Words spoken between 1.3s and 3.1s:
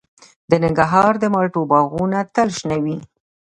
مالټو باغونه تل شنه وي.